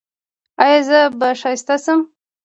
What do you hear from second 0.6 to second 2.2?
ایا زه به ښایسته شم؟